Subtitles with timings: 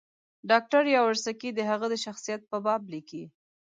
[0.49, 3.23] ډاکټر یاورسکي د هغه د شخصیت په باب لیکي.